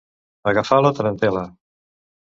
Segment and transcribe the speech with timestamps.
[0.51, 1.47] Agafar la tarantel·la.